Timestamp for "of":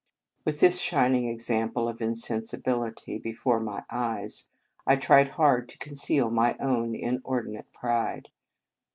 1.87-2.01